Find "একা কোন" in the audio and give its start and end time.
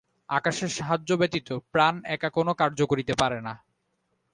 2.05-2.47